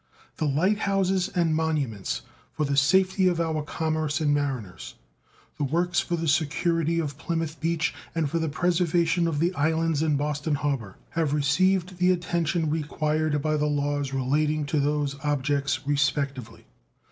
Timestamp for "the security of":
6.15-7.19